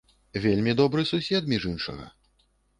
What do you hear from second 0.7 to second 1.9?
добры сусед, між